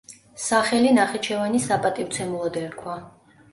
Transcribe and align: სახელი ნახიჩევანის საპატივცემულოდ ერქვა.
სახელი 0.45 0.93
ნახიჩევანის 0.99 1.69
საპატივცემულოდ 1.73 2.61
ერქვა. 2.65 2.99